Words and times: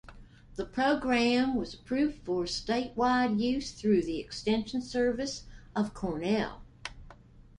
The 0.55 0.65
program 0.65 1.53
was 1.53 1.75
approved 1.75 2.23
for 2.25 2.45
statewide 2.45 3.39
use 3.39 3.71
through 3.71 4.01
the 4.01 4.17
extension 4.17 4.81
service 4.81 5.43
of 5.75 5.93
Cornell. 5.93 6.63